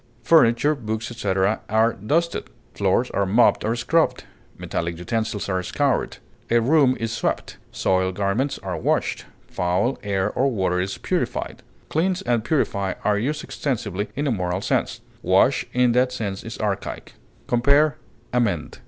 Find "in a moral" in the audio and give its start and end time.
14.15-14.61